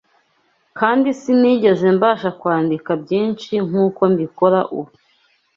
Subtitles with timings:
[0.79, 4.91] kandi sinigeze mbasha kwandika byinshi nk’uko mbikora ubu